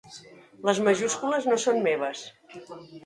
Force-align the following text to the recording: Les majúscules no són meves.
Les 0.69 0.79
majúscules 0.87 1.47
no 1.51 1.59
són 1.65 1.85
meves. 1.91 2.25